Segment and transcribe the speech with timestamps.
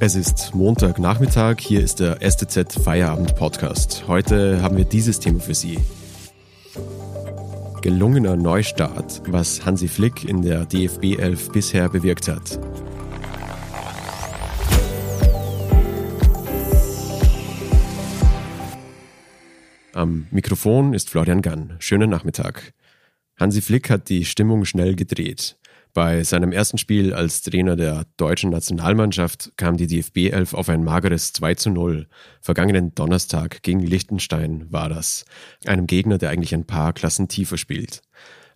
[0.00, 4.04] Es ist Montagnachmittag, hier ist der STZ Feierabend Podcast.
[4.06, 5.80] Heute haben wir dieses Thema für Sie.
[7.82, 12.60] Gelungener Neustart, was Hansi Flick in der DFB 11 bisher bewirkt hat.
[19.94, 21.74] Am Mikrofon ist Florian Gann.
[21.80, 22.72] Schönen Nachmittag.
[23.36, 25.58] Hansi Flick hat die Stimmung schnell gedreht.
[25.94, 30.84] Bei seinem ersten Spiel als Trainer der deutschen Nationalmannschaft kam die DFB 11 auf ein
[30.84, 32.06] mageres 2 zu 0.
[32.40, 35.24] Vergangenen Donnerstag gegen Liechtenstein war das.
[35.66, 38.02] Einem Gegner, der eigentlich ein paar Klassen tiefer spielt.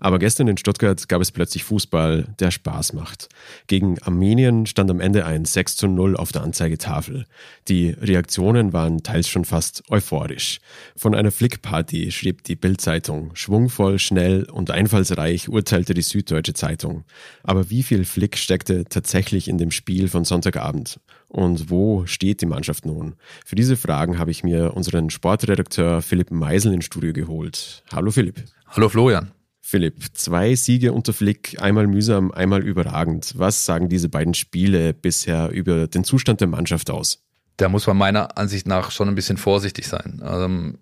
[0.02, 3.28] Aber gestern in Stuttgart gab es plötzlich Fußball, der Spaß macht.
[3.68, 7.24] Gegen Armenien stand am Ende ein 6 zu 0 auf der Anzeigetafel.
[7.68, 10.58] Die Reaktionen waren teils schon fast euphorisch.
[10.96, 13.36] Von einer Flickparty schrieb die Bildzeitung.
[13.36, 17.04] Schwungvoll, schnell und einfallsreich urteilte die Süddeutsche Zeitung.
[17.44, 20.98] Aber wie viel Flick steckte tatsächlich in dem Spiel von Sonntagabend?
[21.28, 23.14] Und wo steht die Mannschaft nun?
[23.46, 27.84] Für diese Fragen habe ich mir unseren Sportredakteur Philipp Meisel ins Studio geholt.
[27.92, 28.42] Hallo Philipp.
[28.66, 29.30] Hallo Florian.
[29.64, 33.32] Philipp, zwei Siege unter Flick, einmal mühsam, einmal überragend.
[33.36, 37.22] Was sagen diese beiden Spiele bisher über den Zustand der Mannschaft aus?
[37.56, 40.20] Da muss man meiner Ansicht nach schon ein bisschen vorsichtig sein.
[40.20, 40.74] Also,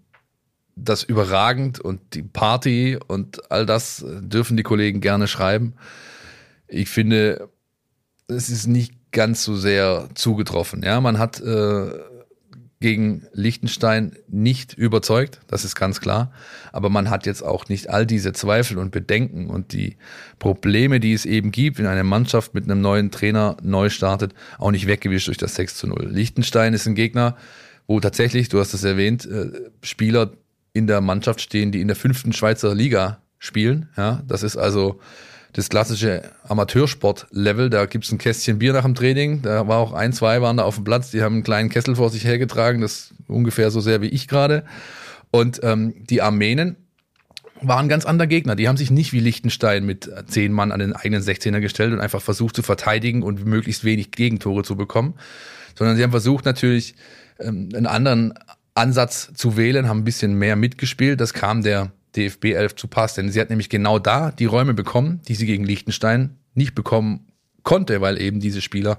[0.76, 5.74] das überragend und die Party und all das dürfen die Kollegen gerne schreiben.
[6.66, 7.50] Ich finde,
[8.28, 10.82] es ist nicht ganz so sehr zugetroffen.
[10.82, 11.90] Ja, man hat äh,
[12.80, 16.32] gegen Liechtenstein nicht überzeugt, das ist ganz klar.
[16.72, 19.96] Aber man hat jetzt auch nicht all diese Zweifel und Bedenken und die
[20.38, 24.70] Probleme, die es eben gibt, wenn eine Mannschaft mit einem neuen Trainer neu startet, auch
[24.70, 26.08] nicht weggewischt durch das 6 zu 0.
[26.10, 27.36] Liechtenstein ist ein Gegner,
[27.86, 29.50] wo tatsächlich, du hast es erwähnt, äh,
[29.82, 30.32] Spieler
[30.72, 33.90] in der Mannschaft stehen, die in der fünften Schweizer Liga spielen.
[33.98, 35.00] Ja, das ist also
[35.52, 37.70] das klassische Amateursport-Level.
[37.70, 39.42] Da gibt's ein Kästchen Bier nach dem Training.
[39.42, 41.96] Da war auch ein, zwei waren da auf dem Platz, die haben einen kleinen Kessel
[41.96, 44.64] vor sich hergetragen, das ungefähr so sehr wie ich gerade.
[45.30, 46.76] Und ähm, die Armenen
[47.62, 48.56] waren ganz anderer Gegner.
[48.56, 52.00] Die haben sich nicht wie Liechtenstein mit zehn Mann an den eigenen 16er gestellt und
[52.00, 55.14] einfach versucht zu verteidigen und möglichst wenig Gegentore zu bekommen,
[55.76, 56.94] sondern sie haben versucht natürlich
[57.38, 58.34] ähm, einen anderen
[58.74, 61.20] Ansatz zu wählen, haben ein bisschen mehr mitgespielt.
[61.20, 64.74] Das kam der DFB 11 zu Pass, denn sie hat nämlich genau da die Räume
[64.74, 67.26] bekommen, die sie gegen Liechtenstein nicht bekommen
[67.62, 68.98] konnte, weil eben diese Spieler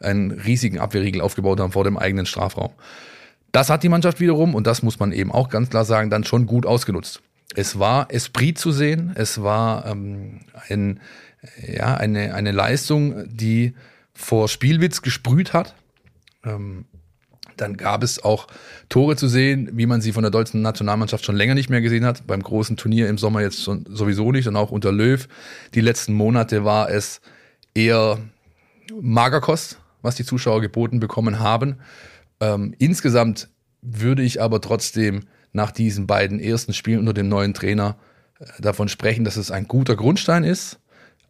[0.00, 2.72] einen riesigen Abwehrriegel aufgebaut haben vor dem eigenen Strafraum.
[3.52, 6.24] Das hat die Mannschaft wiederum, und das muss man eben auch ganz klar sagen, dann
[6.24, 7.22] schon gut ausgenutzt.
[7.54, 11.00] Es war Esprit zu sehen, es war ähm, ein,
[11.66, 13.74] ja, eine, eine Leistung, die
[14.12, 15.74] vor Spielwitz gesprüht hat.
[16.44, 16.86] Ähm,
[17.56, 18.46] dann gab es auch
[18.88, 22.04] Tore zu sehen, wie man sie von der deutschen Nationalmannschaft schon länger nicht mehr gesehen
[22.04, 22.26] hat.
[22.26, 25.26] Beim großen Turnier im Sommer jetzt sowieso nicht und auch unter Löw.
[25.74, 27.20] Die letzten Monate war es
[27.74, 28.18] eher
[29.00, 31.76] Magerkost, was die Zuschauer geboten bekommen haben.
[32.40, 33.48] Ähm, insgesamt
[33.80, 37.96] würde ich aber trotzdem nach diesen beiden ersten Spielen unter dem neuen Trainer
[38.38, 40.78] äh, davon sprechen, dass es ein guter Grundstein ist.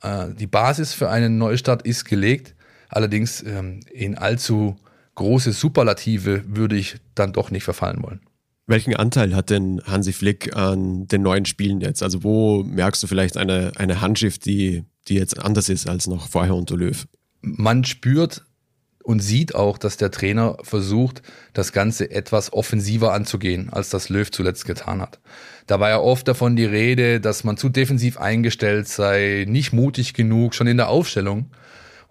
[0.03, 2.55] Äh, die Basis für einen Neustart ist gelegt.
[2.89, 4.77] Allerdings ähm, in allzu
[5.15, 8.21] große Superlative würde ich dann doch nicht verfallen wollen.
[8.67, 12.03] Welchen Anteil hat denn Hansi Flick an den neuen Spielen jetzt?
[12.03, 16.29] Also wo merkst du vielleicht eine, eine Handschrift, die, die jetzt anders ist als noch
[16.29, 17.07] vorher unter Löw?
[17.43, 18.45] Man spürt
[19.03, 21.21] und sieht auch, dass der Trainer versucht,
[21.53, 25.21] das Ganze etwas offensiver anzugehen, als das Löw zuletzt getan hat.
[25.67, 30.15] Da war ja oft davon die Rede, dass man zu defensiv eingestellt sei, nicht mutig
[30.15, 31.51] genug, schon in der Aufstellung.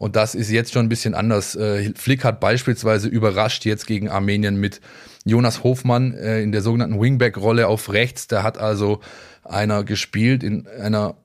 [0.03, 1.55] Und das ist jetzt schon ein bisschen anders.
[1.55, 4.81] Äh, Flick hat beispielsweise überrascht jetzt gegen Armenien mit
[5.23, 8.27] Jonas Hofmann äh, in der sogenannten Wingback-Rolle auf rechts.
[8.27, 8.99] Da hat also
[9.45, 11.15] einer gespielt in einer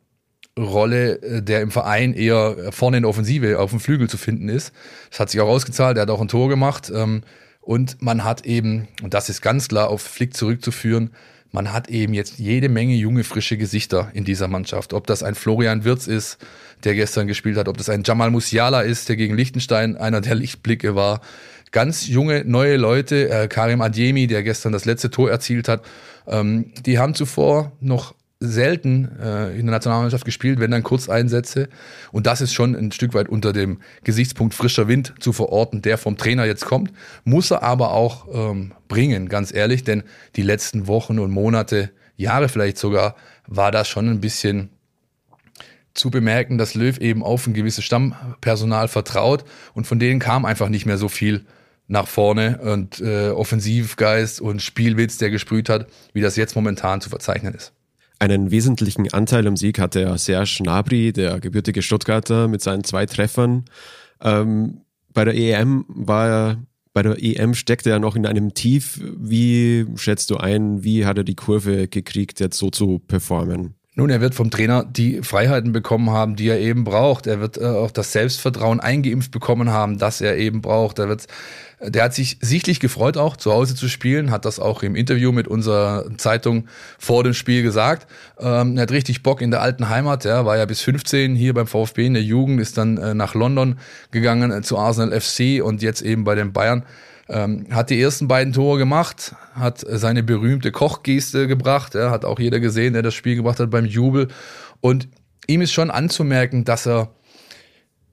[0.56, 4.48] Rolle, äh, der im Verein eher vorne in der Offensive auf dem Flügel zu finden
[4.48, 4.72] ist.
[5.10, 6.88] Das hat sich auch ausgezahlt, er hat auch ein Tor gemacht.
[6.94, 7.22] Ähm,
[7.60, 11.10] und man hat eben, und das ist ganz klar auf Flick zurückzuführen,
[11.52, 14.92] man hat eben jetzt jede Menge junge, frische Gesichter in dieser Mannschaft.
[14.92, 16.38] Ob das ein Florian Wirz ist,
[16.84, 20.34] der gestern gespielt hat, ob das ein Jamal Musiala ist, der gegen Liechtenstein einer der
[20.34, 21.20] Lichtblicke war.
[21.70, 25.82] Ganz junge, neue Leute, äh, Karim Adjemi, der gestern das letzte Tor erzielt hat,
[26.26, 31.68] ähm, die haben zuvor noch selten äh, in der Nationalmannschaft gespielt, wenn dann Kurzeinsätze.
[32.12, 35.98] Und das ist schon ein Stück weit unter dem Gesichtspunkt frischer Wind zu verorten, der
[35.98, 36.92] vom Trainer jetzt kommt.
[37.24, 40.04] Muss er aber auch ähm, bringen, ganz ehrlich, denn
[40.36, 44.70] die letzten Wochen und Monate, Jahre vielleicht sogar, war das schon ein bisschen
[45.94, 49.44] zu bemerken, dass Löw eben auf ein gewisses Stammpersonal vertraut
[49.74, 51.44] und von denen kam einfach nicht mehr so viel
[51.88, 57.08] nach vorne und äh, Offensivgeist und Spielwitz, der gesprüht hat, wie das jetzt momentan zu
[57.08, 57.72] verzeichnen ist.
[58.20, 63.64] Einen wesentlichen Anteil am Sieg hatte Serge Gnabry, der gebürtige Stuttgarter, mit seinen zwei Treffern.
[64.20, 64.80] Ähm,
[65.12, 66.62] bei der EM war er,
[66.92, 69.00] bei der EM steckt er noch in einem Tief.
[69.16, 73.77] Wie schätzt du ein, wie hat er die Kurve gekriegt, jetzt so zu performen?
[73.98, 77.26] Nun, er wird vom Trainer die Freiheiten bekommen haben, die er eben braucht.
[77.26, 81.00] Er wird äh, auch das Selbstvertrauen eingeimpft bekommen haben, das er eben braucht.
[81.00, 81.26] Er wird,
[81.80, 85.32] der hat sich sichtlich gefreut, auch zu Hause zu spielen, hat das auch im Interview
[85.32, 88.06] mit unserer Zeitung vor dem Spiel gesagt.
[88.38, 90.24] Ähm, er hat richtig Bock in der alten Heimat.
[90.24, 93.34] Er war ja bis 15 hier beim VfB in der Jugend, ist dann äh, nach
[93.34, 93.80] London
[94.12, 96.84] gegangen äh, zu Arsenal FC und jetzt eben bei den Bayern.
[97.30, 102.38] Ähm, hat die ersten beiden Tore gemacht, hat seine berühmte Kochgeste gebracht, ja, hat auch
[102.38, 104.28] jeder gesehen, der das Spiel gebracht hat beim Jubel.
[104.80, 105.08] Und
[105.46, 107.10] ihm ist schon anzumerken, dass er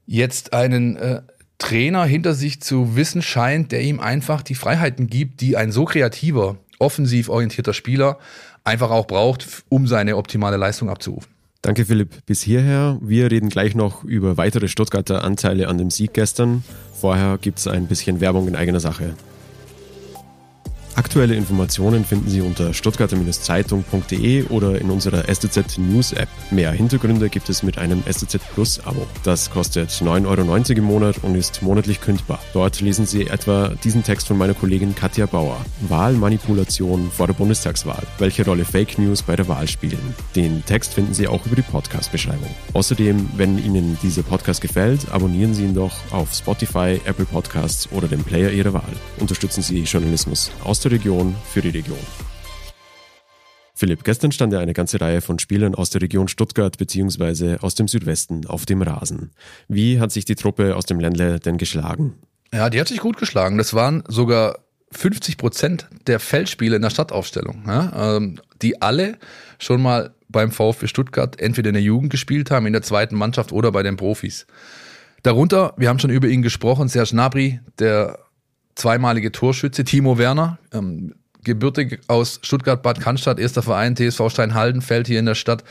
[0.05, 1.21] jetzt einen äh,
[1.57, 5.85] Trainer hinter sich zu wissen scheint, der ihm einfach die Freiheiten gibt, die ein so
[5.85, 8.19] kreativer, offensiv orientierter Spieler
[8.63, 11.31] einfach auch braucht, um seine optimale Leistung abzurufen.
[11.61, 12.99] Danke Philipp bis hierher.
[13.01, 16.63] Wir reden gleich noch über weitere Stuttgarter Anteile an dem Sieg gestern.
[16.99, 19.13] Vorher gibt es ein bisschen Werbung in eigener Sache.
[20.95, 26.29] Aktuelle Informationen finden Sie unter stuttgarter-zeitung.de oder in unserer STZ News App.
[26.51, 29.05] Mehr Hintergründe gibt es mit einem STZ Plus Abo.
[29.23, 32.39] Das kostet 9,90 Euro im Monat und ist monatlich kündbar.
[32.53, 35.57] Dort lesen Sie etwa diesen Text von meiner Kollegin Katja Bauer.
[35.81, 38.03] Wahlmanipulation vor der Bundestagswahl.
[38.17, 40.15] Welche Rolle Fake News bei der Wahl spielen.
[40.33, 42.49] Den Text finden Sie auch über die Podcast-Beschreibung.
[42.71, 48.07] Außerdem, wenn Ihnen dieser Podcast gefällt, abonnieren Sie ihn doch auf Spotify, Apple Podcasts oder
[48.07, 48.83] dem Player Ihrer Wahl.
[49.19, 51.97] Unterstützen Sie Journalismus aus der Region für die Region.
[53.73, 57.57] Philipp, gestern stand ja eine ganze Reihe von Spielern aus der Region Stuttgart bzw.
[57.59, 59.31] aus dem Südwesten auf dem Rasen.
[59.67, 62.13] Wie hat sich die Truppe aus dem Ländle denn geschlagen?
[62.53, 63.57] Ja, die hat sich gut geschlagen.
[63.57, 64.59] Das waren sogar
[64.91, 69.17] 50 Prozent der Feldspiele in der Stadtaufstellung, ja, ähm, die alle
[69.59, 73.51] schon mal beim VfB Stuttgart entweder in der Jugend gespielt haben, in der zweiten Mannschaft
[73.51, 74.45] oder bei den Profis.
[75.23, 78.19] Darunter, wir haben schon über ihn gesprochen, Serge Nabri, der
[78.75, 85.25] zweimalige Torschütze, Timo Werner, ähm, gebürtig aus Stuttgart-Bad Cannstatt, erster Verein, TSV Steinhaldenfeld hier in
[85.25, 85.63] der Stadt,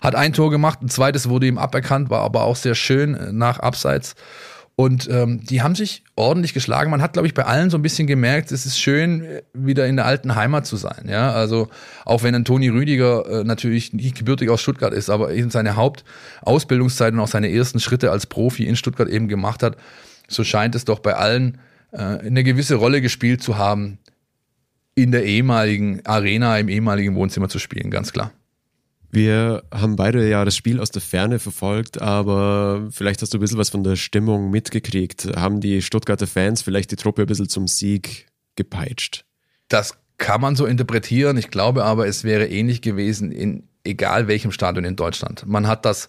[0.00, 3.32] hat ein Tor gemacht, ein zweites wurde ihm aberkannt, war aber auch sehr schön äh,
[3.32, 4.14] nach Abseits.
[4.76, 6.90] Und ähm, die haben sich ordentlich geschlagen.
[6.90, 9.94] Man hat, glaube ich, bei allen so ein bisschen gemerkt, es ist schön, wieder in
[9.94, 11.06] der alten Heimat zu sein.
[11.08, 11.68] Ja, also
[12.04, 15.76] auch wenn ein Toni Rüdiger äh, natürlich nicht gebürtig aus Stuttgart ist, aber eben seine
[15.76, 19.76] Hauptausbildungszeit und auch seine ersten Schritte als Profi in Stuttgart eben gemacht hat,
[20.26, 21.58] so scheint es doch bei allen äh,
[21.94, 23.98] eine gewisse Rolle gespielt zu haben,
[24.94, 28.32] in der ehemaligen Arena, im ehemaligen Wohnzimmer zu spielen, ganz klar.
[29.10, 33.40] Wir haben beide ja das Spiel aus der Ferne verfolgt, aber vielleicht hast du ein
[33.40, 35.36] bisschen was von der Stimmung mitgekriegt.
[35.36, 38.26] Haben die Stuttgarter Fans vielleicht die Truppe ein bisschen zum Sieg
[38.56, 39.24] gepeitscht?
[39.68, 41.36] Das kann man so interpretieren.
[41.36, 45.46] Ich glaube aber, es wäre ähnlich gewesen in egal welchem Stadion in Deutschland.
[45.46, 46.08] Man hat das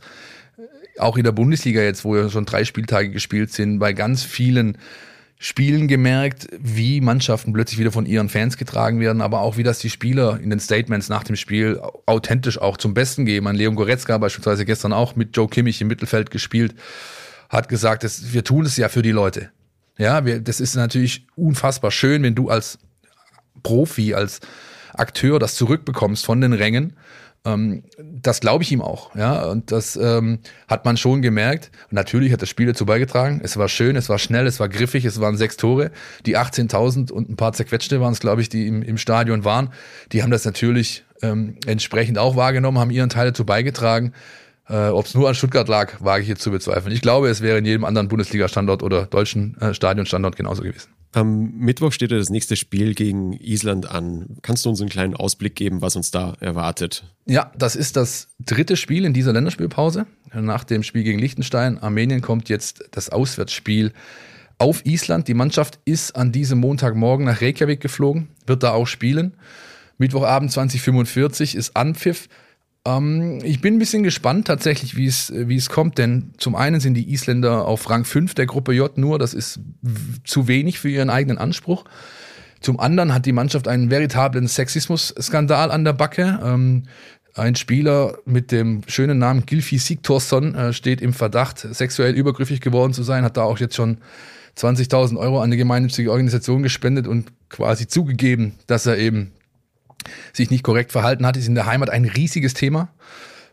[0.97, 4.77] auch in der Bundesliga jetzt, wo ja schon drei Spieltage gespielt sind, bei ganz vielen
[5.37, 9.79] Spielen gemerkt, wie Mannschaften plötzlich wieder von ihren Fans getragen werden, aber auch wie das
[9.79, 13.47] die Spieler in den Statements nach dem Spiel authentisch auch zum Besten geben.
[13.47, 16.73] An Leon Goretzka beispielsweise gestern auch mit Joe Kimmich im Mittelfeld gespielt,
[17.49, 19.51] hat gesagt, dass wir tun es ja für die Leute.
[19.97, 22.79] Ja, wir, das ist natürlich unfassbar schön, wenn du als
[23.61, 24.39] Profi, als
[24.97, 26.95] Akteur das zurückbekommst von den Rängen
[27.45, 29.45] ähm, das glaube ich ihm auch, ja.
[29.45, 31.71] Und das ähm, hat man schon gemerkt.
[31.91, 33.39] Natürlich hat das Spiel dazu beigetragen.
[33.43, 35.91] Es war schön, es war schnell, es war griffig, es waren sechs Tore.
[36.25, 39.69] Die 18.000 und ein paar zerquetschte waren es, glaube ich, die im, im Stadion waren.
[40.11, 44.13] Die haben das natürlich ähm, entsprechend auch wahrgenommen, haben ihren Teil dazu beigetragen.
[44.67, 46.93] Äh, Ob es nur an Stuttgart lag, wage ich jetzt zu bezweifeln.
[46.93, 50.89] Ich glaube, es wäre in jedem anderen Bundesliga-Standort oder deutschen äh, Stadionstandort genauso gewesen.
[51.13, 54.37] Am Mittwoch steht ja das nächste Spiel gegen Island an.
[54.41, 57.05] Kannst du uns einen kleinen Ausblick geben, was uns da erwartet?
[57.25, 60.07] Ja, das ist das dritte Spiel in dieser Länderspielpause.
[60.33, 63.93] Nach dem Spiel gegen Liechtenstein, Armenien kommt jetzt das Auswärtsspiel
[64.57, 65.29] auf Island.
[65.29, 69.35] Die Mannschaft ist an diesem Montagmorgen nach Reykjavik geflogen, wird da auch spielen.
[69.97, 72.27] Mittwochabend 2045 ist Anpfiff.
[72.85, 76.79] Ähm, ich bin ein bisschen gespannt tatsächlich, wie es, wie es kommt, denn zum einen
[76.79, 79.59] sind die Isländer auf Rang 5 der Gruppe J nur, das ist
[80.23, 81.85] zu wenig für ihren eigenen Anspruch.
[82.61, 86.39] Zum anderen hat die Mannschaft einen veritablen Sexismus-Skandal an der Backe.
[86.43, 86.83] Ähm,
[87.35, 92.93] ein Spieler mit dem schönen Namen Gilfi Sigtorsson äh, steht im Verdacht, sexuell übergriffig geworden
[92.93, 93.97] zu sein, hat da auch jetzt schon
[94.57, 99.33] 20.000 Euro an eine gemeinnützige Organisation gespendet und quasi zugegeben, dass er eben
[100.33, 102.89] sich nicht korrekt verhalten hat, ist in der Heimat ein riesiges Thema.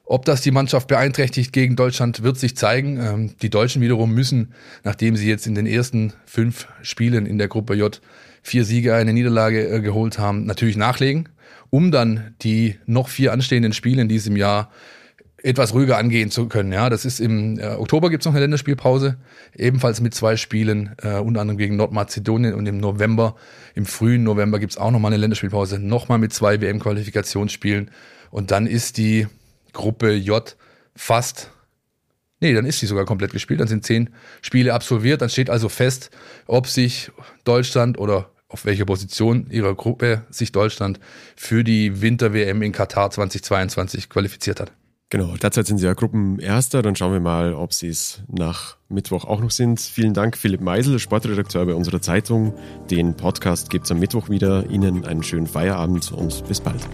[0.04, 2.98] Ob das die Mannschaft beeinträchtigt gegen Deutschland, wird sich zeigen.
[3.00, 4.52] Ähm, die Deutschen wiederum müssen,
[4.84, 8.00] nachdem sie jetzt in den ersten fünf Spielen in der Gruppe J
[8.42, 11.28] vier Siege, eine Niederlage äh, geholt haben, natürlich nachlegen,
[11.70, 14.70] um dann die noch vier anstehenden Spiele in diesem Jahr
[15.42, 16.72] etwas ruhiger angehen zu können.
[16.72, 19.16] Ja, das ist im äh, Oktober gibt es noch eine Länderspielpause,
[19.56, 23.34] ebenfalls mit zwei Spielen, äh, unter anderem gegen Nordmazedonien und im November,
[23.74, 27.90] im frühen November gibt es auch nochmal eine Länderspielpause, nochmal mit zwei WM-Qualifikationsspielen
[28.30, 29.26] und dann ist die
[29.72, 30.56] Gruppe J
[30.94, 31.50] fast
[32.42, 33.60] Nee, dann ist sie sogar komplett gespielt.
[33.60, 35.22] Dann sind zehn Spiele absolviert.
[35.22, 36.10] Dann steht also fest,
[36.48, 37.12] ob sich
[37.44, 40.98] Deutschland oder auf welche Position ihrer Gruppe sich Deutschland
[41.36, 44.72] für die Winter-WM in Katar 2022 qualifiziert hat.
[45.12, 46.80] Genau, derzeit sind sie ja Gruppenerster.
[46.80, 49.78] Dann schauen wir mal, ob sie es nach Mittwoch auch noch sind.
[49.78, 52.54] Vielen Dank, Philipp Meisel, Sportredakteur bei unserer Zeitung.
[52.90, 54.70] Den Podcast gibt es am Mittwoch wieder.
[54.70, 56.88] Ihnen einen schönen Feierabend und bis bald.